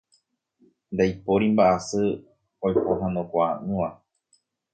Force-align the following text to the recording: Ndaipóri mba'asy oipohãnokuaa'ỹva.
Ndaipóri 0.93 1.45
mba'asy 1.53 2.01
oipohãnokuaa'ỹva. 2.65 3.89